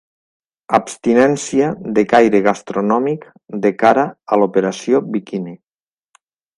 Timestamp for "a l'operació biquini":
4.35-5.59